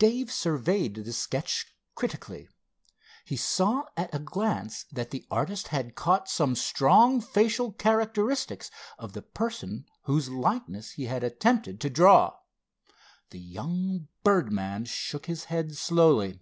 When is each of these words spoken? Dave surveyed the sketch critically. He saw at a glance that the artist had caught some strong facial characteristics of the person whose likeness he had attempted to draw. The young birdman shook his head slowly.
Dave 0.00 0.32
surveyed 0.32 0.96
the 0.96 1.12
sketch 1.12 1.64
critically. 1.94 2.48
He 3.24 3.36
saw 3.36 3.84
at 3.96 4.12
a 4.12 4.18
glance 4.18 4.84
that 4.90 5.12
the 5.12 5.24
artist 5.30 5.68
had 5.68 5.94
caught 5.94 6.28
some 6.28 6.56
strong 6.56 7.20
facial 7.20 7.70
characteristics 7.70 8.72
of 8.98 9.12
the 9.12 9.22
person 9.22 9.86
whose 10.02 10.28
likeness 10.30 10.94
he 10.94 11.04
had 11.04 11.22
attempted 11.22 11.80
to 11.80 11.90
draw. 11.90 12.38
The 13.30 13.38
young 13.38 14.08
birdman 14.24 14.84
shook 14.86 15.26
his 15.26 15.44
head 15.44 15.76
slowly. 15.76 16.40